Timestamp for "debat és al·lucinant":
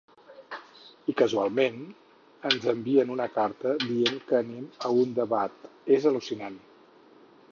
5.23-6.57